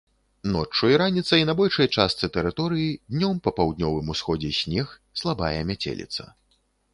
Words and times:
Ноччу 0.53 0.85
і 0.91 0.95
раніцай 1.01 1.41
на 1.49 1.53
большай 1.59 1.87
частцы 1.95 2.29
тэрыторыі, 2.37 2.87
днём 3.17 3.35
па 3.49 3.53
паўднёвым 3.59 4.09
усходзе 4.15 4.51
снег, 4.63 4.97
слабая 5.23 5.55
мяцеліца. 5.75 6.23